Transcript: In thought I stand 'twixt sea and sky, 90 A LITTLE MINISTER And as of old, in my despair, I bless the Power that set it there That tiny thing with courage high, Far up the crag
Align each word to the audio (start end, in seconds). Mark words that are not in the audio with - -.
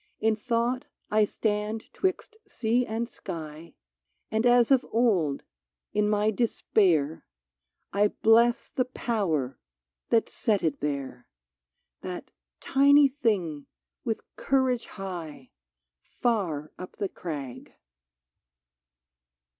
In 0.19 0.35
thought 0.35 0.85
I 1.11 1.25
stand 1.25 1.83
'twixt 1.93 2.35
sea 2.47 2.87
and 2.87 3.07
sky, 3.07 3.51
90 3.51 3.53
A 3.53 3.53
LITTLE 3.53 3.79
MINISTER 3.81 4.35
And 4.35 4.45
as 4.47 4.71
of 4.71 4.85
old, 4.91 5.43
in 5.93 6.09
my 6.09 6.31
despair, 6.31 7.23
I 7.93 8.07
bless 8.07 8.67
the 8.69 8.85
Power 8.85 9.59
that 10.09 10.27
set 10.27 10.63
it 10.63 10.79
there 10.79 11.27
That 12.01 12.31
tiny 12.59 13.07
thing 13.09 13.67
with 14.03 14.21
courage 14.37 14.87
high, 14.87 15.51
Far 16.19 16.71
up 16.79 16.95
the 16.97 17.07
crag 17.07 17.75